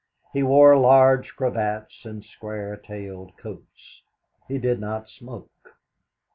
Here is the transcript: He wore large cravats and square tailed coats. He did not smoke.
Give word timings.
He 0.33 0.41
wore 0.41 0.75
large 0.79 1.35
cravats 1.35 2.05
and 2.05 2.25
square 2.25 2.75
tailed 2.75 3.37
coats. 3.37 4.01
He 4.47 4.57
did 4.57 4.79
not 4.79 5.07
smoke. 5.07 5.75